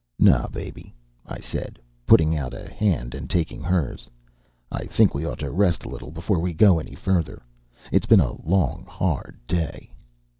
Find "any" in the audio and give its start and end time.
6.79-6.95